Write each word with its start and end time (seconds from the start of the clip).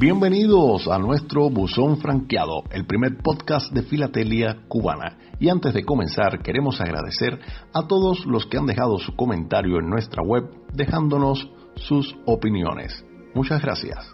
Bienvenidos 0.00 0.88
a 0.88 0.98
nuestro 0.98 1.50
Buzón 1.50 1.98
Franqueado, 1.98 2.64
el 2.70 2.86
primer 2.86 3.18
podcast 3.18 3.70
de 3.70 3.82
filatelia 3.82 4.56
cubana. 4.66 5.18
Y 5.38 5.50
antes 5.50 5.74
de 5.74 5.84
comenzar, 5.84 6.42
queremos 6.42 6.80
agradecer 6.80 7.38
a 7.74 7.86
todos 7.86 8.24
los 8.24 8.46
que 8.46 8.56
han 8.56 8.64
dejado 8.64 8.98
su 8.98 9.14
comentario 9.14 9.78
en 9.78 9.90
nuestra 9.90 10.22
web, 10.22 10.44
dejándonos 10.72 11.50
sus 11.76 12.16
opiniones. 12.24 13.04
Muchas 13.34 13.60
gracias. 13.60 14.10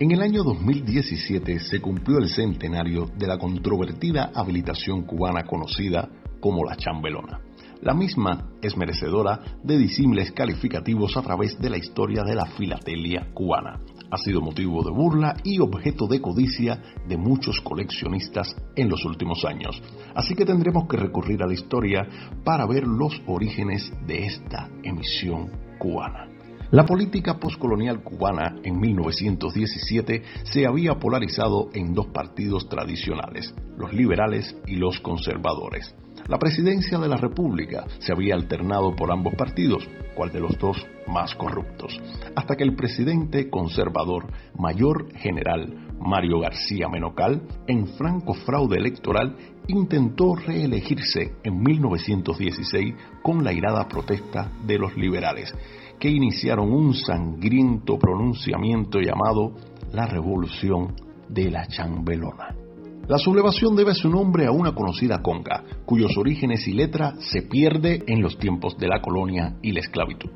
En 0.00 0.10
el 0.10 0.22
año 0.22 0.42
2017 0.42 1.60
se 1.60 1.80
cumplió 1.80 2.18
el 2.18 2.28
centenario 2.28 3.06
de 3.16 3.28
la 3.28 3.38
controvertida 3.38 4.32
habilitación 4.34 5.02
cubana 5.02 5.44
conocida 5.44 6.08
como 6.40 6.64
la 6.64 6.76
chambelona. 6.76 7.47
La 7.80 7.94
misma 7.94 8.50
es 8.60 8.76
merecedora 8.76 9.40
de 9.62 9.78
disímiles 9.78 10.32
calificativos 10.32 11.16
a 11.16 11.22
través 11.22 11.60
de 11.60 11.70
la 11.70 11.78
historia 11.78 12.24
de 12.24 12.34
la 12.34 12.46
filatelia 12.46 13.28
cubana. 13.32 13.80
Ha 14.10 14.16
sido 14.16 14.40
motivo 14.40 14.82
de 14.82 14.90
burla 14.90 15.36
y 15.44 15.60
objeto 15.60 16.08
de 16.08 16.20
codicia 16.20 16.82
de 17.06 17.16
muchos 17.16 17.60
coleccionistas 17.60 18.56
en 18.74 18.88
los 18.88 19.04
últimos 19.04 19.44
años. 19.44 19.80
Así 20.14 20.34
que 20.34 20.44
tendremos 20.44 20.88
que 20.88 20.96
recurrir 20.96 21.40
a 21.42 21.46
la 21.46 21.54
historia 21.54 22.08
para 22.42 22.66
ver 22.66 22.84
los 22.84 23.22
orígenes 23.28 23.92
de 24.08 24.26
esta 24.26 24.68
emisión 24.82 25.48
cubana. 25.78 26.26
La 26.72 26.84
política 26.84 27.38
postcolonial 27.38 28.02
cubana 28.02 28.56
en 28.64 28.78
1917 28.78 30.22
se 30.42 30.66
había 30.66 30.98
polarizado 30.98 31.70
en 31.72 31.94
dos 31.94 32.08
partidos 32.08 32.68
tradicionales, 32.68 33.54
los 33.78 33.92
liberales 33.92 34.56
y 34.66 34.76
los 34.76 34.98
conservadores. 35.00 35.94
La 36.28 36.38
presidencia 36.38 36.98
de 36.98 37.08
la 37.08 37.16
República 37.16 37.86
se 38.00 38.12
había 38.12 38.34
alternado 38.34 38.94
por 38.94 39.10
ambos 39.10 39.34
partidos, 39.34 39.88
cual 40.14 40.30
de 40.30 40.40
los 40.40 40.58
dos 40.58 40.86
más 41.06 41.34
corruptos, 41.34 41.98
hasta 42.36 42.54
que 42.54 42.64
el 42.64 42.76
presidente 42.76 43.48
conservador 43.48 44.26
mayor 44.58 45.10
general 45.14 45.88
Mario 45.98 46.40
García 46.40 46.86
Menocal, 46.90 47.40
en 47.66 47.86
franco 47.86 48.34
fraude 48.34 48.76
electoral, 48.76 49.36
intentó 49.68 50.36
reelegirse 50.36 51.32
en 51.42 51.62
1916 51.62 52.94
con 53.22 53.42
la 53.42 53.54
irada 53.54 53.88
protesta 53.88 54.52
de 54.66 54.78
los 54.78 54.94
liberales, 54.98 55.54
que 55.98 56.10
iniciaron 56.10 56.70
un 56.70 56.92
sangriento 56.92 57.98
pronunciamiento 57.98 59.00
llamado 59.00 59.54
la 59.94 60.04
Revolución 60.04 60.94
de 61.30 61.50
la 61.50 61.66
Chambelona. 61.68 62.67
La 63.08 63.16
sublevación 63.16 63.74
debe 63.74 63.94
su 63.94 64.10
nombre 64.10 64.44
a 64.44 64.50
una 64.50 64.74
conocida 64.74 65.22
conga, 65.22 65.64
cuyos 65.86 66.18
orígenes 66.18 66.68
y 66.68 66.74
letra 66.74 67.14
se 67.20 67.40
pierde 67.40 68.04
en 68.06 68.20
los 68.20 68.38
tiempos 68.38 68.76
de 68.76 68.86
la 68.86 69.00
colonia 69.00 69.56
y 69.62 69.72
la 69.72 69.80
esclavitud. 69.80 70.28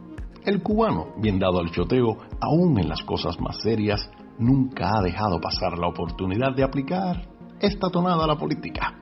El 0.47 0.63
cubano, 0.63 1.09
bien 1.19 1.39
dado 1.39 1.61
al 1.61 1.71
choteo, 1.71 2.17
aún 2.41 2.79
en 2.79 2.89
las 2.89 3.03
cosas 3.03 3.39
más 3.41 3.61
serias, 3.61 4.11
nunca 4.39 4.97
ha 4.97 5.03
dejado 5.03 5.39
pasar 5.39 5.77
la 5.77 5.87
oportunidad 5.87 6.57
de 6.57 6.65
aplicar 6.65 7.29
esta 7.61 7.91
tonada 7.91 8.25
a 8.25 8.27
la 8.27 8.39
política. 8.39 8.99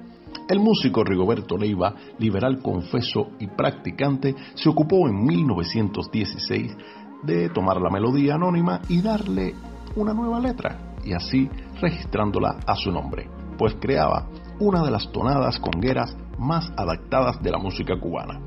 El 0.49 0.59
músico 0.59 1.05
Rigoberto 1.05 1.57
Leiva, 1.57 1.95
liberal 2.19 2.61
confeso 2.61 3.29
y 3.39 3.47
practicante, 3.47 4.34
se 4.55 4.69
ocupó 4.69 5.09
en 5.09 5.25
1916 5.25 6.77
de 7.23 7.51
tomar 7.51 7.81
la 7.81 7.91
melodía 7.91 8.34
anónima 8.34 8.81
y 8.89 9.01
darle 9.01 9.55
una 9.95 10.12
nueva 10.12 10.41
letra, 10.41 10.97
y 11.05 11.12
así 11.12 11.49
registrándola 11.81 12.59
a 12.67 12.75
su 12.75 12.91
nombre 12.91 13.40
pues 13.61 13.77
creaba 13.78 14.27
una 14.58 14.83
de 14.83 14.91
las 14.91 15.12
tonadas 15.12 15.58
congueras 15.58 16.16
más 16.39 16.72
adaptadas 16.78 17.42
de 17.42 17.50
la 17.50 17.58
música 17.58 18.00
cubana. 18.00 18.41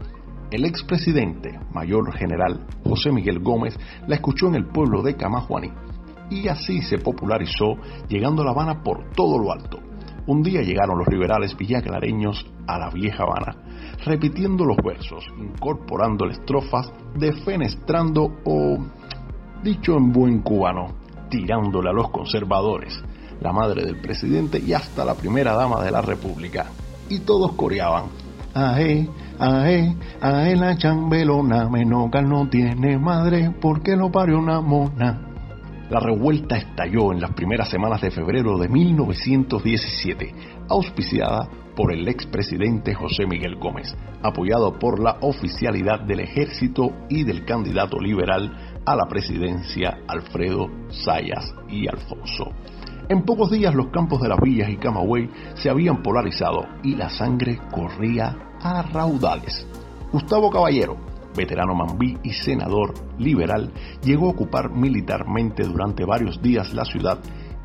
El 0.49 0.65
expresidente 0.65 1.59
mayor 1.71 2.11
general 2.13 2.65
José 2.83 3.11
Miguel 3.11 3.37
Gómez 3.37 3.77
la 4.07 4.15
escuchó 4.15 4.47
en 4.47 4.55
el 4.55 4.65
pueblo 4.65 5.03
de 5.03 5.15
Camajuaní 5.15 5.71
y 6.31 6.47
así 6.47 6.81
se 6.81 6.97
popularizó 6.97 7.75
llegando 8.07 8.41
a 8.41 8.45
La 8.45 8.51
Habana 8.51 8.81
por 8.81 9.11
todo 9.11 9.37
lo 9.37 9.51
alto. 9.51 9.77
Un 10.25 10.41
día 10.41 10.63
llegaron 10.63 10.97
los 10.97 11.07
liberales 11.07 11.55
villaclareños 11.55 12.47
a 12.65 12.79
la 12.79 12.89
vieja 12.89 13.21
Habana, 13.21 13.55
repitiendo 14.05 14.65
los 14.65 14.77
versos, 14.77 15.27
incorporando 15.37 16.25
estrofas, 16.25 16.91
defenestrando 17.13 18.31
o, 18.45 18.79
dicho 19.61 19.95
en 19.95 20.11
buen 20.11 20.41
cubano, 20.41 20.87
tirándole 21.29 21.91
a 21.91 21.93
los 21.93 22.09
conservadores 22.09 23.03
la 23.41 23.51
madre 23.51 23.85
del 23.85 23.97
presidente 23.97 24.59
y 24.59 24.73
hasta 24.73 25.05
la 25.05 25.15
primera 25.15 25.53
dama 25.53 25.83
de 25.83 25.91
la 25.91 26.01
República. 26.01 26.67
Y 27.09 27.19
todos 27.19 27.53
coreaban. 27.53 28.05
Ae, 28.53 29.09
ae, 29.39 29.95
ae 30.21 30.55
la 30.55 30.77
chambelona, 30.77 31.69
Menocal 31.69 32.29
no 32.29 32.47
tiene 32.49 32.97
madre 32.99 33.51
porque 33.59 33.95
lo 33.95 34.11
parió 34.11 34.37
una 34.37 34.61
mona. 34.61 35.29
La 35.89 35.99
revuelta 35.99 36.57
estalló 36.57 37.11
en 37.11 37.19
las 37.19 37.31
primeras 37.33 37.69
semanas 37.69 38.01
de 38.01 38.11
febrero 38.11 38.57
de 38.57 38.69
1917, 38.69 40.33
auspiciada 40.69 41.47
por 41.75 41.91
el 41.93 42.07
expresidente 42.07 42.93
José 42.93 43.25
Miguel 43.25 43.55
Gómez, 43.55 43.95
apoyado 44.21 44.79
por 44.79 44.99
la 44.99 45.17
oficialidad 45.21 45.99
del 46.01 46.21
ejército 46.21 46.91
y 47.09 47.23
del 47.23 47.45
candidato 47.45 47.99
liberal 47.99 48.79
a 48.85 48.95
la 48.95 49.05
presidencia 49.07 49.99
Alfredo 50.07 50.67
Sayas 50.89 51.53
y 51.69 51.87
Alfonso. 51.87 52.51
En 53.09 53.23
pocos 53.23 53.51
días 53.51 53.75
los 53.75 53.87
campos 53.87 54.21
de 54.21 54.29
las 54.29 54.39
villas 54.39 54.69
y 54.69 54.77
Camagüey 54.77 55.29
se 55.55 55.69
habían 55.69 56.01
polarizado 56.01 56.65
y 56.83 56.95
la 56.95 57.09
sangre 57.09 57.59
corría 57.69 58.35
a 58.61 58.81
raudales. 58.81 59.67
Gustavo 60.11 60.49
Caballero, 60.49 60.95
veterano 61.35 61.75
mambí 61.75 62.17
y 62.23 62.31
senador 62.31 62.93
liberal, 63.17 63.73
llegó 64.03 64.27
a 64.27 64.31
ocupar 64.31 64.71
militarmente 64.71 65.63
durante 65.63 66.05
varios 66.05 66.41
días 66.41 66.73
la 66.73 66.85
ciudad 66.85 67.19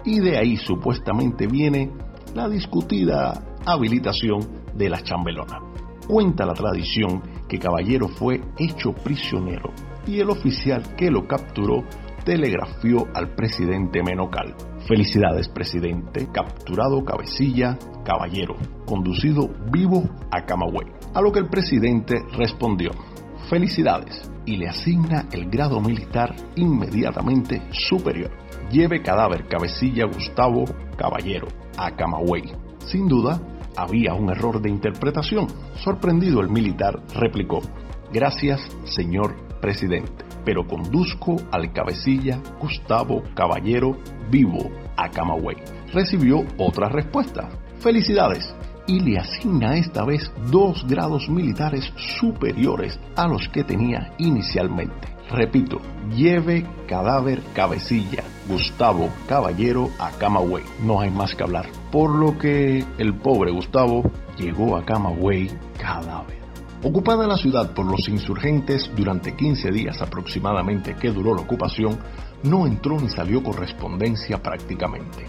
y 0.05 0.19
de 0.19 0.39
ahí 0.39 0.57
supuestamente 0.57 1.47
viene 1.47 1.93
la 2.35 2.49
discutida 2.49 3.41
habilitación 3.65 4.41
de 4.75 4.89
la 4.89 5.03
chambelona. 5.03 5.61
Cuenta 6.09 6.47
la 6.47 6.55
tradición 6.55 7.23
que 7.49 7.61
Caballero 7.61 8.09
fue 8.09 8.41
hecho 8.59 8.93
prisionero 8.93 9.71
y 10.05 10.19
el 10.19 10.31
oficial 10.31 10.97
que 10.97 11.11
lo 11.11 11.29
capturó 11.29 11.85
telegrafió 12.25 13.07
al 13.15 13.35
presidente 13.35 14.03
Menocal. 14.03 14.55
Felicidades, 14.87 15.49
presidente, 15.49 16.29
capturado 16.33 17.05
cabecilla, 17.05 17.79
caballero, 18.05 18.57
conducido 18.87 19.51
vivo 19.71 20.05
a 20.31 20.47
Camagüey. 20.47 20.87
A 21.15 21.21
lo 21.21 21.33
que 21.33 21.41
el 21.41 21.49
presidente 21.49 22.23
respondió, 22.37 22.93
felicidades, 23.51 24.31
y 24.47 24.57
le 24.57 24.69
asigna 24.69 25.27
el 25.33 25.51
grado 25.51 25.81
militar 25.81 26.35
inmediatamente 26.57 27.63
superior. 27.71 28.31
Lleve 28.71 29.03
cadáver 29.03 29.47
cabecilla 29.47 30.07
Gustavo 30.07 30.65
Caballero 30.97 31.49
a 31.77 31.91
Camagüey. 31.95 32.45
Sin 32.87 33.09
duda, 33.09 33.41
había 33.77 34.15
un 34.15 34.31
error 34.31 34.63
de 34.63 34.71
interpretación. 34.71 35.49
Sorprendido 35.85 36.41
el 36.41 36.49
militar 36.49 37.03
replicó, 37.15 37.61
gracias, 38.11 38.61
señor 38.85 39.35
presidente 39.61 40.28
pero 40.49 40.67
conduzco 40.67 41.37
al 41.51 41.75
cabecilla 41.75 42.41
Gustavo 42.59 43.23
Caballero 43.35 43.99
vivo 44.31 44.71
a 44.97 45.11
Camagüey. 45.11 45.59
Recibió 45.93 46.43
otra 46.57 46.89
respuesta. 46.89 47.51
Felicidades. 47.81 48.55
Y 48.87 49.01
le 49.01 49.19
asigna 49.19 49.77
esta 49.77 50.07
vez 50.07 50.33
dos 50.51 50.87
grados 50.89 51.29
militares 51.29 51.93
superiores 52.19 52.99
a 53.15 53.29
los 53.29 53.47
que 53.51 53.63
tenía 53.63 54.15
inicialmente. 54.17 55.09
Repito, 55.31 55.83
lleve 56.17 56.65
cadáver 56.87 57.43
cabecilla 57.55 58.25
Gustavo 58.49 59.11
Caballero 59.29 59.91
a 59.99 60.13
Camagüey. 60.13 60.65
No 60.83 61.03
hay 61.03 61.11
más 61.11 61.35
que 61.35 61.43
hablar. 61.43 61.67
Por 61.93 62.15
lo 62.15 62.39
que 62.39 62.83
el 62.97 63.15
pobre 63.19 63.51
Gustavo 63.51 64.11
llegó 64.39 64.79
a 64.79 64.87
Camagüey 64.87 65.51
cadáver. 65.79 66.38
Ocupada 66.81 67.27
la 67.27 67.37
ciudad 67.37 67.75
por 67.75 67.87
los 67.87 68.09
insurgentes 68.09 68.89
durante 68.95 69.35
15 69.35 69.73
días 69.73 70.01
aproximadamente 70.01 70.95
que 70.95 71.11
duró 71.11 71.35
la 71.35 71.43
ocupación, 71.43 71.99
no 72.45 72.69
entró 72.69 73.01
ni 73.01 73.09
salió 73.09 73.43
correspondencia 73.43 74.41
prácticamente. 74.41 75.27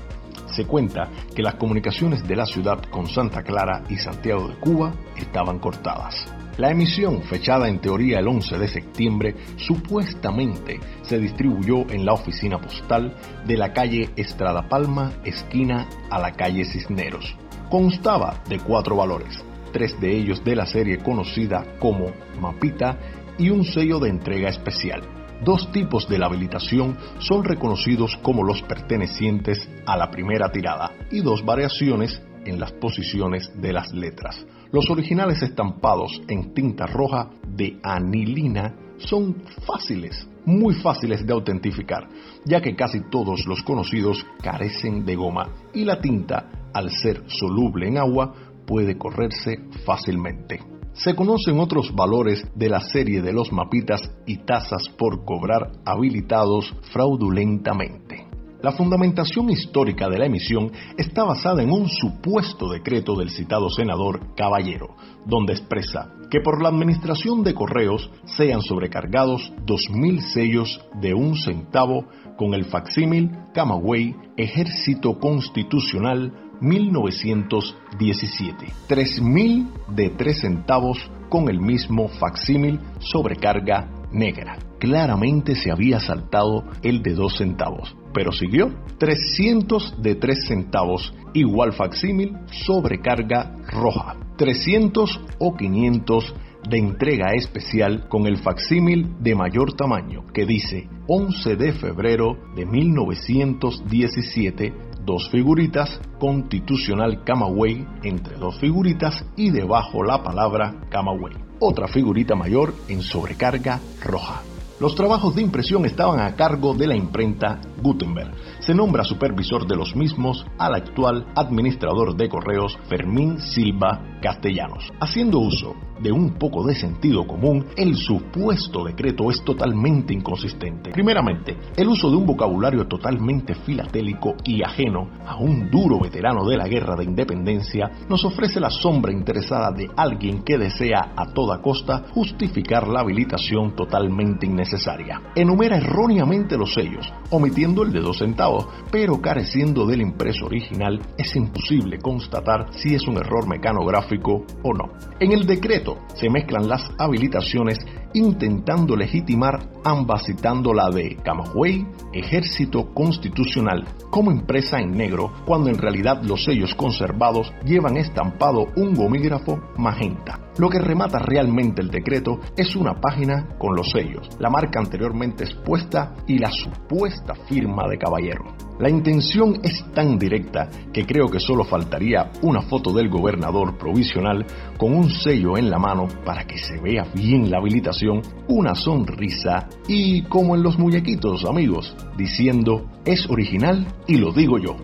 Se 0.55 0.65
cuenta 0.65 1.09
que 1.35 1.41
las 1.41 1.55
comunicaciones 1.55 2.27
de 2.27 2.35
la 2.35 2.45
ciudad 2.45 2.83
con 2.91 3.07
Santa 3.07 3.41
Clara 3.41 3.83
y 3.89 3.97
Santiago 3.97 4.47
de 4.47 4.59
Cuba 4.59 4.93
estaban 5.17 5.57
cortadas. 5.57 6.23
La 6.59 6.69
emisión, 6.69 7.23
fechada 7.23 7.67
en 7.67 7.79
teoría 7.79 8.19
el 8.19 8.27
11 8.27 8.59
de 8.59 8.67
septiembre, 8.67 9.35
supuestamente 9.55 10.79
se 11.01 11.17
distribuyó 11.17 11.89
en 11.89 12.05
la 12.05 12.13
oficina 12.13 12.59
postal 12.59 13.15
de 13.47 13.57
la 13.57 13.73
calle 13.73 14.11
Estrada 14.17 14.69
Palma, 14.69 15.13
esquina 15.23 15.87
a 16.11 16.19
la 16.19 16.31
calle 16.33 16.65
Cisneros. 16.65 17.35
Constaba 17.71 18.43
de 18.47 18.59
cuatro 18.59 18.97
valores, 18.97 19.43
tres 19.71 19.99
de 19.99 20.15
ellos 20.15 20.43
de 20.43 20.55
la 20.55 20.65
serie 20.65 20.97
conocida 20.99 21.77
como 21.79 22.11
Mapita 22.39 22.97
y 23.37 23.49
un 23.49 23.63
sello 23.63 23.99
de 23.99 24.09
entrega 24.09 24.49
especial. 24.49 25.01
Dos 25.43 25.71
tipos 25.71 26.07
de 26.09 26.17
la 26.17 26.25
habilitación 26.25 26.97
son 27.19 27.45
reconocidos 27.45 28.17
como 28.21 28.43
los 28.43 28.61
pertenecientes 28.63 29.69
a 29.85 29.95
la 29.95 30.11
primera 30.11 30.51
tirada 30.51 30.91
y 31.09 31.21
dos 31.21 31.45
variaciones 31.45 32.21
en 32.45 32.59
las 32.59 32.73
posiciones 32.73 33.49
de 33.55 33.71
las 33.71 33.93
letras. 33.93 34.45
Los 34.71 34.89
originales 34.89 35.41
estampados 35.41 36.21
en 36.27 36.53
tinta 36.53 36.85
roja 36.85 37.29
de 37.47 37.79
anilina 37.83 38.75
son 38.97 39.43
fáciles, 39.65 40.27
muy 40.45 40.75
fáciles 40.75 41.25
de 41.25 41.33
autentificar, 41.33 42.07
ya 42.45 42.61
que 42.61 42.75
casi 42.75 43.01
todos 43.09 43.45
los 43.47 43.63
conocidos 43.63 44.25
carecen 44.41 45.05
de 45.05 45.15
goma 45.15 45.49
y 45.73 45.85
la 45.85 45.99
tinta, 46.01 46.69
al 46.73 46.91
ser 46.91 47.23
soluble 47.27 47.87
en 47.87 47.97
agua, 47.97 48.33
puede 48.69 48.99
correrse 48.99 49.57
fácilmente. 49.83 50.59
Se 50.93 51.15
conocen 51.15 51.59
otros 51.59 51.91
valores 51.95 52.45
de 52.53 52.69
la 52.69 52.81
serie 52.81 53.19
de 53.23 53.33
los 53.33 53.51
mapitas 53.51 53.99
y 54.27 54.37
tasas 54.45 54.87
por 54.95 55.25
cobrar 55.25 55.71
habilitados 55.85 56.71
fraudulentamente. 56.93 58.27
La 58.61 58.73
fundamentación 58.73 59.49
histórica 59.49 60.07
de 60.07 60.19
la 60.19 60.27
emisión 60.27 60.71
está 60.97 61.23
basada 61.23 61.63
en 61.63 61.71
un 61.71 61.87
supuesto 61.87 62.69
decreto 62.69 63.15
del 63.15 63.31
citado 63.31 63.69
senador 63.69 64.35
Caballero, 64.35 64.95
donde 65.25 65.53
expresa 65.53 66.13
que 66.29 66.41
por 66.41 66.61
la 66.61 66.69
administración 66.69 67.41
de 67.43 67.55
correos 67.55 68.11
sean 68.25 68.61
sobrecargados 68.61 69.51
2.000 69.65 70.19
sellos 70.33 70.79
de 71.01 71.15
un 71.15 71.37
centavo 71.37 72.05
con 72.37 72.53
el 72.53 72.65
facsímil 72.65 73.31
Camagüey 73.53 74.15
Ejército 74.37 75.17
Constitucional 75.17 76.48
1917, 76.61 78.67
3.000 78.87 79.67
de 79.87 80.09
3 80.09 80.41
centavos 80.41 81.11
con 81.29 81.49
el 81.49 81.59
mismo 81.59 82.07
facsímil 82.07 82.79
sobrecarga 82.99 83.89
negra. 84.11 84.59
Claramente 84.79 85.55
se 85.55 85.71
había 85.71 85.99
saltado 85.99 86.63
el 86.81 87.01
de 87.01 87.13
2 87.13 87.37
centavos 87.37 87.95
pero 88.13 88.31
siguió. 88.31 88.71
300 88.97 90.01
de 90.01 90.15
3 90.15 90.47
centavos, 90.47 91.13
igual 91.33 91.73
facsímil, 91.73 92.37
sobrecarga 92.65 93.55
roja. 93.67 94.15
300 94.37 95.19
o 95.39 95.55
500 95.55 96.33
de 96.69 96.77
entrega 96.77 97.33
especial 97.33 98.07
con 98.09 98.27
el 98.27 98.37
facsímil 98.37 99.15
de 99.21 99.33
mayor 99.35 99.73
tamaño 99.73 100.25
que 100.33 100.45
dice 100.45 100.89
11 101.07 101.55
de 101.55 101.71
febrero 101.73 102.37
de 102.55 102.65
1917, 102.65 104.73
dos 105.09 105.27
figuritas, 105.29 105.99
constitucional 106.19 107.23
Camagüey 107.23 107.83
entre 108.03 108.35
dos 108.35 108.59
figuritas 108.59 109.25
y 109.35 109.49
debajo 109.49 110.03
la 110.03 110.21
palabra 110.21 110.75
Camagüey. 110.91 111.33
Otra 111.59 111.87
figurita 111.87 112.35
mayor 112.35 112.75
en 112.87 113.01
sobrecarga 113.01 113.79
roja. 114.03 114.43
Los 114.79 114.93
trabajos 114.93 115.33
de 115.33 115.41
impresión 115.41 115.83
estaban 115.85 116.19
a 116.19 116.35
cargo 116.35 116.75
de 116.75 116.85
la 116.85 116.95
imprenta 116.95 117.59
Gutenberg. 117.81 118.35
Se 118.69 118.75
nombra 118.75 119.03
supervisor 119.03 119.65
de 119.65 119.75
los 119.75 119.95
mismos 119.95 120.45
al 120.59 120.75
actual 120.75 121.25
administrador 121.33 122.15
de 122.15 122.29
correos 122.29 122.77
Fermín 122.87 123.39
Silva 123.39 124.19
Castellanos. 124.21 124.91
Haciendo 124.99 125.39
uso 125.39 125.73
de 125.99 126.11
un 126.11 126.35
poco 126.35 126.65
de 126.65 126.75
sentido 126.75 127.25
común, 127.27 127.65
el 127.75 127.95
supuesto 127.95 128.83
decreto 128.83 129.29
es 129.29 129.43
totalmente 129.43 130.13
inconsistente. 130.13 130.91
Primeramente, 130.91 131.57
el 131.75 131.87
uso 131.87 132.09
de 132.09 132.17
un 132.17 132.25
vocabulario 132.25 132.87
totalmente 132.87 133.55
filatélico 133.55 134.35
y 134.43 134.63
ajeno 134.63 135.09
a 135.25 135.35
un 135.37 135.69
duro 135.69 135.99
veterano 135.99 136.45
de 136.45 136.57
la 136.57 136.67
guerra 136.67 136.95
de 136.95 137.03
independencia 137.03 137.91
nos 138.07 138.23
ofrece 138.23 138.59
la 138.59 138.69
sombra 138.69 139.11
interesada 139.11 139.71
de 139.71 139.89
alguien 139.95 140.43
que 140.43 140.57
desea 140.57 141.13
a 141.15 141.33
toda 141.33 141.61
costa 141.61 142.05
justificar 142.13 142.87
la 142.87 143.01
habilitación 143.01 143.75
totalmente 143.75 144.45
innecesaria. 144.45 145.21
Enumera 145.35 145.77
erróneamente 145.77 146.57
los 146.57 146.73
sellos, 146.73 147.11
omitiendo 147.29 147.83
el 147.83 147.91
de 147.91 147.99
dos 147.99 148.19
centavos, 148.19 148.58
pero 148.91 149.21
careciendo 149.21 149.85
del 149.85 150.01
impreso 150.01 150.45
original 150.45 150.99
es 151.17 151.35
imposible 151.35 151.99
constatar 151.99 152.67
si 152.71 152.95
es 152.95 153.07
un 153.07 153.17
error 153.17 153.47
mecanográfico 153.47 154.45
o 154.63 154.73
no. 154.73 154.91
En 155.19 155.31
el 155.31 155.45
decreto 155.45 155.97
se 156.15 156.29
mezclan 156.29 156.67
las 156.67 156.89
habilitaciones 156.97 157.77
intentando 158.13 158.95
legitimar 158.95 159.69
ambas 159.83 160.25
citando 160.25 160.73
la 160.73 160.89
de 160.89 161.15
Camagüey, 161.17 161.85
Ejército 162.13 162.93
Constitucional, 162.93 163.85
como 164.09 164.31
impresa 164.31 164.79
en 164.79 164.91
negro, 164.91 165.31
cuando 165.45 165.69
en 165.69 165.77
realidad 165.77 166.21
los 166.23 166.43
sellos 166.43 166.73
conservados 166.75 167.53
llevan 167.65 167.97
estampado 167.97 168.67
un 168.75 168.93
gomígrafo 168.93 169.59
magenta. 169.77 170.39
Lo 170.57 170.69
que 170.69 170.79
remata 170.79 171.19
realmente 171.19 171.81
el 171.81 171.89
decreto 171.89 172.39
es 172.57 172.75
una 172.75 172.99
página 172.99 173.47
con 173.57 173.75
los 173.75 173.91
sellos, 173.91 174.29
la 174.39 174.49
marca 174.49 174.79
anteriormente 174.79 175.45
expuesta 175.45 176.15
y 176.27 176.37
la 176.37 176.51
supuesta 176.51 177.35
firma 177.47 177.87
de 177.87 177.97
caballero. 177.97 178.68
La 178.79 178.89
intención 178.89 179.59
es 179.61 179.83
tan 179.93 180.17
directa 180.17 180.69
que 180.93 181.05
creo 181.05 181.27
que 181.27 181.41
solo 181.41 181.65
faltaría 181.65 182.31
una 182.43 182.61
foto 182.61 182.93
del 182.93 183.09
gobernador 183.09 183.77
provisional 183.77 184.45
con 184.77 184.95
un 184.95 185.09
sello 185.09 185.57
en 185.57 185.69
la 185.69 185.77
mano 185.77 186.07
para 186.23 186.47
que 186.47 186.57
se 186.57 186.79
vea 186.79 187.05
bien 187.13 187.51
la 187.51 187.57
habilitación, 187.57 188.21
una 188.47 188.75
sonrisa 188.75 189.67
y 189.85 190.21
como 190.23 190.55
en 190.55 190.63
los 190.63 190.79
muñequitos 190.79 191.43
amigos, 191.43 191.93
diciendo 192.17 192.85
es 193.03 193.29
original 193.29 193.85
y 194.07 194.15
lo 194.15 194.31
digo 194.31 194.57
yo. 194.57 194.77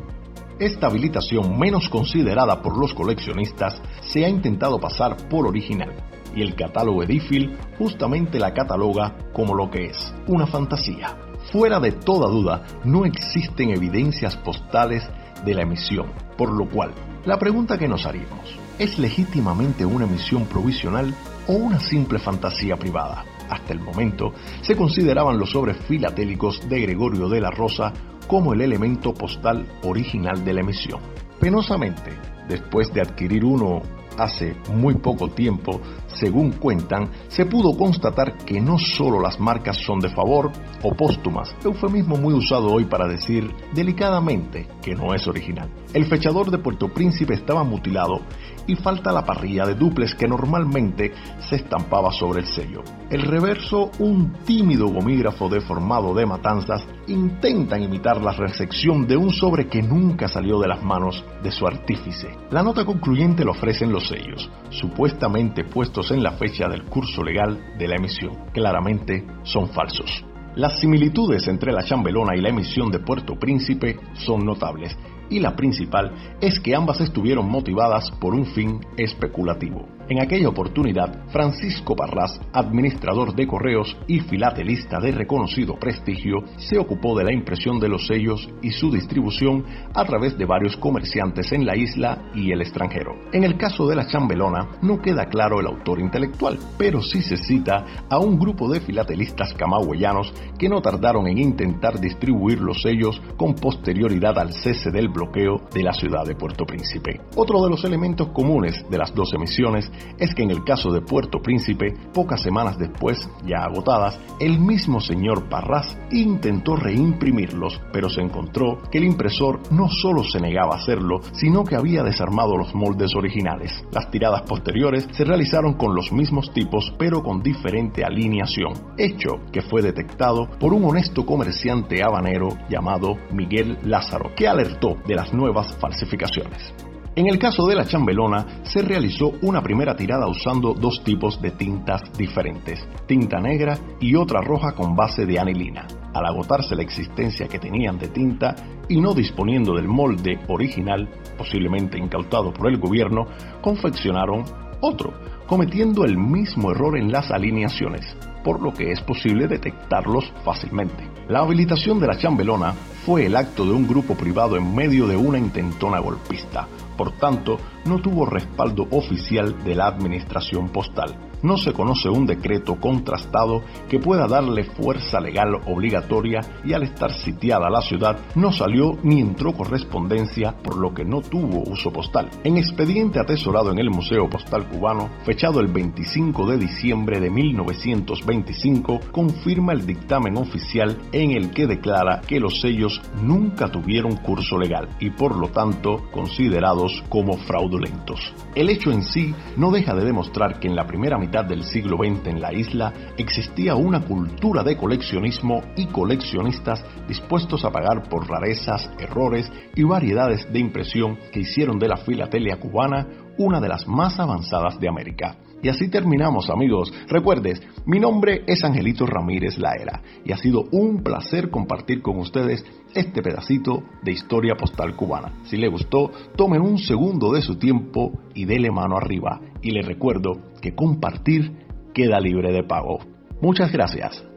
Esta 0.60 0.88
habilitación 0.88 1.58
menos 1.58 1.88
considerada 1.88 2.62
por 2.62 2.78
los 2.78 2.94
coleccionistas 2.94 3.82
se 4.02 4.26
ha 4.26 4.30
intentado 4.30 4.78
pasar 4.78 5.16
por 5.30 5.48
original 5.48 5.94
y 6.36 6.42
el 6.42 6.54
catálogo 6.56 7.02
Edifil 7.04 7.58
justamente 7.78 8.40
la 8.40 8.54
cataloga 8.54 9.16
como 9.32 9.56
lo 9.56 9.70
que 9.72 9.86
es, 9.86 10.14
una 10.28 10.46
fantasía. 10.46 11.25
Fuera 11.52 11.80
de 11.80 11.92
toda 11.92 12.30
duda, 12.30 12.64
no 12.84 13.06
existen 13.06 13.70
evidencias 13.70 14.36
postales 14.38 15.08
de 15.46 15.54
la 15.54 15.62
emisión, 15.62 16.08
por 16.38 16.52
lo 16.52 16.68
cual, 16.70 16.92
la 17.26 17.38
pregunta 17.38 17.78
que 17.78 17.88
nos 17.88 18.06
haríamos, 18.06 18.58
¿es 18.80 18.98
legítimamente 18.98 19.86
una 19.86 20.06
emisión 20.06 20.46
provisional 20.46 21.14
o 21.48 21.54
una 21.54 21.80
simple 21.80 22.20
fantasía 22.20 22.78
privada? 22.78 23.24
Hasta 23.50 23.74
el 23.74 23.80
momento, 23.80 24.34
se 24.62 24.76
consideraban 24.76 25.38
los 25.38 25.52
sobres 25.52 25.78
filatélicos 25.88 26.68
de 26.68 26.82
Gregorio 26.82 27.30
de 27.30 27.42
la 27.42 27.52
Rosa 27.52 27.94
como 28.28 28.54
el 28.54 28.62
elemento 28.62 29.14
postal 29.14 29.68
original 29.84 30.44
de 30.44 30.54
la 30.54 30.62
emisión. 30.62 31.00
Penosamente, 31.40 32.12
después 32.50 32.92
de 32.92 33.02
adquirir 33.02 33.46
uno 33.46 33.82
hace 34.18 34.56
muy 34.74 34.96
poco 34.96 35.30
tiempo, 35.30 35.82
según 36.08 36.54
cuentan, 36.54 37.10
se 37.28 37.46
pudo 37.46 37.78
constatar 37.78 38.38
que 38.38 38.60
no 38.62 38.78
solo 38.78 39.20
las 39.20 39.40
marcas 39.40 39.78
son 39.78 40.00
de 40.00 40.10
favor 40.10 40.52
o 40.84 40.94
póstumas, 40.94 41.56
eufemismo 41.64 42.18
muy 42.18 42.34
usado 42.34 42.72
hoy 42.72 42.86
para 42.86 43.08
decir 43.08 43.50
delicadamente 43.74 44.68
que 44.82 44.96
no 44.96 45.14
es 45.14 45.28
original. 45.28 45.70
El 45.94 46.06
fechador 46.06 46.52
de 46.52 46.58
Puerto 46.58 46.90
Príncipe 46.94 47.34
estaba 47.34 47.64
mutilado 47.64 48.20
y 48.68 48.76
falta 48.76 49.12
la 49.12 49.26
parrilla 49.26 49.66
de 49.66 49.76
duples 49.76 50.16
que 50.16 50.28
normalmente 50.28 51.14
se 51.40 51.58
estampaba 51.58 52.12
sobre 52.12 52.42
el 52.42 52.48
sello. 52.48 52.84
El 53.10 53.22
reverso, 53.22 53.92
un 54.00 54.34
tímido 54.46 54.88
gomígrafo 54.88 55.50
deformado 55.50 56.14
de 56.14 56.26
matanzas, 56.26 56.88
intentan 57.08 57.84
imitar 57.84 58.22
la 58.22 58.32
recepción 58.32 59.08
de 59.08 59.18
un 59.18 59.32
sobre 59.32 59.68
que 59.68 59.82
nunca 59.82 60.28
salió 60.28 60.60
de 60.60 60.68
las 60.68 60.84
manos 60.84 61.24
de 61.44 61.52
su 61.52 61.68
artífice. 61.68 62.30
La 62.52 62.64
nota 62.64 62.86
concluyente 62.86 63.44
lo 63.44 63.52
ofrecen 63.52 63.92
los 63.92 64.08
sellos, 64.08 64.50
supuestamente 64.70 65.64
puestos 65.64 66.12
en 66.12 66.24
la 66.24 66.32
fecha 66.32 66.68
del 66.68 66.86
curso 66.86 67.24
legal 67.24 67.76
de 67.78 67.88
la 67.88 67.96
emisión. 67.96 68.46
Claramente 68.54 69.26
son 69.44 69.70
falsos. 69.70 70.26
Las 70.56 70.80
similitudes 70.80 71.48
entre 71.50 71.74
la 71.74 71.84
chambelona 71.84 72.36
y 72.36 72.42
la 72.42 72.50
emisión 72.50 72.90
de 72.90 73.00
Puerto 73.00 73.36
Príncipe 73.38 74.00
son 74.14 74.46
notables 74.46 74.98
y 75.30 75.40
la 75.40 75.56
principal 75.56 76.12
es 76.42 76.60
que 76.60 76.76
ambas 76.76 77.02
estuvieron 77.02 77.50
motivadas 77.50 78.12
por 78.12 78.34
un 78.34 78.46
fin 78.46 78.80
especulativo. 78.98 79.95
En 80.08 80.22
aquella 80.22 80.50
oportunidad, 80.50 81.28
Francisco 81.30 81.96
Parras, 81.96 82.40
administrador 82.54 83.34
de 83.34 83.48
correos 83.48 83.98
y 84.08 84.20
filatelista 84.20 85.00
de 85.00 85.12
reconocido 85.12 85.80
prestigio, 85.80 86.44
se 86.58 86.78
ocupó 86.78 87.18
de 87.18 87.24
la 87.24 87.34
impresión 87.34 87.80
de 87.80 87.90
los 87.90 88.06
sellos 88.06 88.48
y 88.62 88.70
su 88.70 88.92
distribución 88.92 89.66
a 89.96 90.06
través 90.06 90.38
de 90.38 90.46
varios 90.46 90.78
comerciantes 90.78 91.52
en 91.54 91.66
la 91.66 91.76
isla 91.76 92.30
y 92.36 92.52
el 92.52 92.62
extranjero. 92.62 93.16
En 93.34 93.44
el 93.44 93.58
caso 93.58 93.88
de 93.88 93.96
la 93.96 94.06
chambelona, 94.06 94.78
no 94.84 95.02
queda 95.02 95.26
claro 95.26 95.60
el 95.60 95.66
autor 95.66 96.00
intelectual, 96.00 96.60
pero 96.78 97.02
sí 97.02 97.24
se 97.24 97.38
cita 97.38 98.06
a 98.08 98.20
un 98.20 98.38
grupo 98.38 98.72
de 98.72 98.82
filatelistas 98.82 99.56
camagüeyanos 99.56 100.32
que 100.60 100.70
no 100.70 100.84
tardaron 100.84 101.28
en 101.28 101.40
intentar 101.40 102.00
distribuir 102.00 102.62
los 102.62 102.84
sellos 102.84 103.20
con 103.38 103.56
posterioridad 103.56 104.38
al 104.38 104.54
cese 104.54 104.92
del 104.92 105.10
bloqueo 105.10 105.62
de 105.74 105.82
la 105.82 105.94
ciudad 105.94 106.26
de 106.28 106.36
Puerto 106.36 106.64
Príncipe. 106.64 107.22
Otro 107.36 107.64
de 107.64 107.72
los 107.72 107.84
elementos 107.84 108.30
comunes 108.30 108.86
de 108.88 108.98
las 109.00 109.14
dos 109.16 109.34
emisiones 109.34 109.92
es 110.20 110.34
que 110.34 110.44
en 110.44 110.52
el 110.52 110.64
caso 110.64 110.92
de 110.92 111.02
Puerto 111.02 111.40
Príncipe, 111.42 111.94
pocas 112.14 112.42
semanas 112.42 112.78
después, 112.78 113.30
ya 113.46 113.64
agotadas, 113.64 114.20
el 114.40 114.60
mismo 114.60 115.00
señor 115.00 115.50
Parras 115.50 115.98
intentó 116.12 116.76
reimprimirlos, 116.76 117.82
pero 117.92 118.10
se 118.10 118.22
encontró 118.22 118.82
que 118.92 118.98
el 118.98 119.06
impresor 119.06 119.60
no 119.72 119.90
solo 119.90 120.24
se 120.24 120.40
negaba 120.40 120.76
a 120.76 120.80
hacerlo, 120.80 121.22
sino 121.34 121.64
que 121.64 121.76
había 121.76 122.04
desarmado 122.04 122.58
los 122.58 122.74
moldes 122.74 123.16
originales. 123.16 123.72
Las 123.92 124.10
tiradas 124.12 124.44
posteriores 124.44 125.08
se 125.12 125.26
realizaron 125.26 125.74
con 125.74 125.96
los 125.96 126.12
mismos 126.12 126.52
tipos, 126.54 126.94
pero 126.98 127.22
con 127.24 127.42
diferente 127.42 128.04
alineación, 128.04 128.74
hecho 128.98 129.42
que 129.52 129.62
fue 129.62 129.82
detectado 129.82 130.50
por 130.60 130.74
un 130.74 130.86
honesto 130.86 131.26
comerciante 131.26 132.04
habanero 132.04 132.50
llamado 132.70 133.18
Miguel 133.32 133.78
Lázaro, 133.84 134.32
que 134.36 134.48
alertó 134.48 134.96
de 135.06 135.16
las 135.16 135.34
nuevas 135.34 135.76
falsificaciones. 135.78 136.74
En 137.18 137.28
el 137.28 137.40
caso 137.40 137.66
de 137.66 137.76
la 137.76 137.86
chambelona, 137.86 138.46
se 138.64 138.82
realizó 138.82 139.32
una 139.42 139.62
primera 139.62 139.96
tirada 139.96 140.28
usando 140.28 140.74
dos 140.74 141.02
tipos 141.02 141.42
de 141.42 141.52
tintas 141.52 142.02
diferentes, 142.18 142.86
tinta 143.06 143.40
negra 143.40 143.78
y 144.02 144.16
otra 144.16 144.42
roja 144.42 144.74
con 144.74 144.98
base 144.98 145.26
de 145.26 145.40
anilina. 145.40 145.88
Al 146.14 146.26
agotarse 146.26 146.76
la 146.76 146.84
existencia 146.84 147.48
que 147.48 147.58
tenían 147.58 147.98
de 147.98 148.10
tinta 148.10 148.54
y 148.90 149.00
no 149.00 149.14
disponiendo 149.14 149.76
del 149.76 149.88
molde 149.88 150.40
original, 150.50 151.08
posiblemente 151.38 151.98
incautado 151.98 152.52
por 152.52 152.68
el 152.68 152.80
gobierno, 152.80 153.28
confeccionaron 153.62 154.44
otro, 154.82 155.14
cometiendo 155.48 156.04
el 156.04 156.18
mismo 156.18 156.72
error 156.72 156.98
en 156.98 157.14
las 157.14 157.32
alineaciones, 157.32 158.06
por 158.44 158.62
lo 158.62 158.74
que 158.74 158.92
es 158.92 159.00
posible 159.00 159.48
detectarlos 159.48 160.34
fácilmente. 160.44 161.10
La 161.30 161.40
habilitación 161.40 161.98
de 161.98 162.08
la 162.08 162.18
chambelona 162.18 162.74
fue 163.06 163.28
el 163.28 163.36
acto 163.36 163.66
de 163.66 163.72
un 163.72 163.88
grupo 163.88 164.16
privado 164.16 164.58
en 164.58 164.74
medio 164.74 165.06
de 165.08 165.16
una 165.16 165.38
intentona 165.38 166.00
golpista, 166.00 166.68
por 166.98 167.12
tanto, 167.12 167.60
no 167.86 168.00
tuvo 168.00 168.26
respaldo 168.26 168.88
oficial 168.90 169.64
de 169.64 169.76
la 169.76 169.88
administración 169.88 170.70
postal 170.70 171.25
no 171.46 171.58
se 171.58 171.74
conoce 171.74 172.10
un 172.10 172.26
decreto 172.26 172.76
contrastado 172.76 173.62
que 173.88 174.00
pueda 174.00 174.28
darle 174.28 174.64
fuerza 174.64 175.20
legal 175.20 175.56
obligatoria 175.68 176.42
y 176.64 176.74
al 176.74 176.84
estar 176.84 177.14
sitiada 177.14 177.70
la 177.70 177.82
ciudad 177.82 178.18
no 178.36 178.52
salió 178.52 178.98
ni 179.04 179.22
entró 179.22 179.54
correspondencia 179.54 180.56
por 180.64 180.78
lo 180.78 180.94
que 180.94 181.06
no 181.06 181.22
tuvo 181.22 181.64
uso 181.70 181.92
postal. 181.92 182.30
En 182.44 182.58
expediente 182.58 183.20
atesorado 183.20 183.72
en 183.72 183.80
el 183.80 183.92
Museo 183.92 184.28
Postal 184.30 184.68
Cubano, 184.68 185.10
fechado 185.24 185.60
el 185.60 185.68
25 185.68 186.48
de 186.48 186.58
diciembre 186.58 187.20
de 187.20 187.30
1925, 187.30 189.00
confirma 189.12 189.74
el 189.74 189.86
dictamen 189.86 190.38
oficial 190.38 190.98
en 191.12 191.32
el 191.32 191.52
que 191.52 191.68
declara 191.68 192.22
que 192.22 192.40
los 192.40 192.60
sellos 192.60 193.02
nunca 193.22 193.70
tuvieron 193.70 194.16
curso 194.18 194.58
legal 194.58 194.90
y 195.00 195.12
por 195.12 195.38
lo 195.38 195.50
tanto 195.50 196.10
considerados 196.12 197.04
como 197.10 197.38
fraudulentos. 197.38 198.34
El 198.56 198.70
hecho 198.70 198.92
en 198.92 199.04
sí 199.04 199.36
no 199.58 199.72
deja 199.72 199.94
de 199.94 200.06
demostrar 200.06 200.60
que 200.60 200.68
en 200.68 200.76
la 200.76 200.88
primera 200.88 201.18
del 201.44 201.64
siglo 201.64 201.98
XX 201.98 202.28
en 202.28 202.42
la 202.42 202.54
isla 202.54 202.94
existía 203.18 203.76
una 203.76 204.02
cultura 204.02 204.64
de 204.64 204.78
coleccionismo 204.78 205.62
y 205.76 205.88
coleccionistas 205.88 206.84
dispuestos 207.08 207.66
a 207.66 207.72
pagar 207.72 208.08
por 208.10 208.28
rarezas, 208.28 208.90
errores 209.00 209.52
y 209.76 209.84
variedades 209.84 210.52
de 210.52 210.60
impresión 210.60 211.18
que 211.32 211.42
hicieron 211.42 211.80
de 211.80 211.88
la 211.88 211.98
filatelia 211.98 212.60
cubana 212.60 213.08
una 213.38 213.60
de 213.60 213.68
las 213.68 213.88
más 213.88 214.20
avanzadas 214.20 214.80
de 214.80 214.88
América. 214.88 215.38
Y 215.66 215.70
así 215.70 215.88
terminamos 215.88 216.52
amigos. 216.52 216.94
Recuerdes, 217.08 217.60
mi 217.88 218.00
nombre 218.00 218.44
es 218.46 218.64
Angelito 218.64 219.08
Ramírez 219.08 219.58
Laera 219.58 220.00
y 220.24 220.32
ha 220.32 220.38
sido 220.38 220.66
un 220.72 221.02
placer 221.02 221.50
compartir 221.50 222.04
con 222.04 222.20
ustedes 222.20 222.64
este 222.94 223.24
pedacito 223.24 223.82
de 224.04 224.12
historia 224.12 224.54
postal 224.54 224.96
cubana. 224.96 225.34
Si 225.46 225.58
le 225.58 225.68
gustó, 225.68 226.12
tomen 226.36 226.62
un 226.62 226.78
segundo 226.78 227.34
de 227.34 227.42
su 227.42 227.58
tiempo 227.58 228.12
y 228.36 228.46
dele 228.46 228.70
mano 228.70 228.96
arriba. 228.96 229.42
Y 229.64 229.72
les 229.72 229.88
recuerdo 229.88 230.34
que 230.62 230.76
compartir 230.76 231.54
queda 231.96 232.20
libre 232.20 232.54
de 232.54 232.62
pago. 232.62 233.00
Muchas 233.42 233.72
gracias. 233.72 234.35